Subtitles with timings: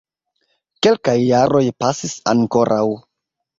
[0.87, 2.83] Kelkaj jaroj pasis ankoraŭ.